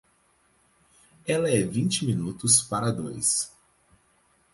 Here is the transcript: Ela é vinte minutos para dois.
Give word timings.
Ela 1.27 1.51
é 1.51 1.61
vinte 1.61 2.07
minutos 2.07 2.59
para 2.63 2.91
dois. 2.91 3.55